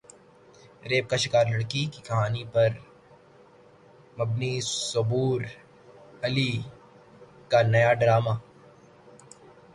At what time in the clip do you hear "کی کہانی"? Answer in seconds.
1.93-2.43